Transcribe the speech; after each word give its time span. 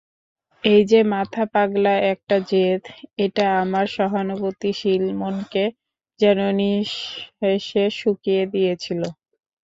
এই 0.63 0.81
যে 0.85 0.99
মাথা-পাগলা 1.11 1.93
একটা 2.13 2.35
জেদ, 2.49 2.83
এটা 3.17 3.45
আমার 3.61 3.85
সহানুভূতিশীল 3.95 5.03
মনকে 5.19 5.63
যেন 6.19 6.39
নিঃশেষে 6.59 7.83
শুকিয়ে 7.99 8.43
দিয়েছিল। 8.53 9.01